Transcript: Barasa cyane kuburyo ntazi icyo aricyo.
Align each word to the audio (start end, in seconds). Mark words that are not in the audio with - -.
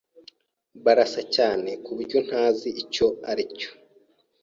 Barasa 0.83 1.21
cyane 1.35 1.69
kuburyo 1.83 2.17
ntazi 2.27 2.69
icyo 2.81 3.05
aricyo. 3.29 3.69